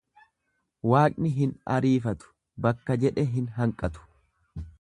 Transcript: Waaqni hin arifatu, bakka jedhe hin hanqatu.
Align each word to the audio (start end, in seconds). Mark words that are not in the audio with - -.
Waaqni 0.93 1.33
hin 1.35 1.53
arifatu, 1.75 2.33
bakka 2.67 3.01
jedhe 3.07 3.29
hin 3.37 3.55
hanqatu. 3.59 4.09